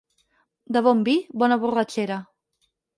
[0.77, 1.15] De bon vi,
[1.45, 2.21] bona borratxera.